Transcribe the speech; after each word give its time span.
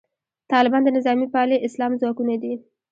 طالبان 0.51 0.81
د 0.85 0.89
نظامي 0.97 1.27
پالي 1.33 1.57
اسلام 1.67 1.91
ځواکونه 2.01 2.33
دي. 2.43 2.53